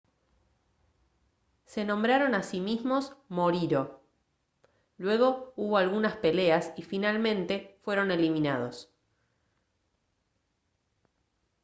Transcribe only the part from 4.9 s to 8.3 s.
luego hubo algunas peleas y finalmente fueron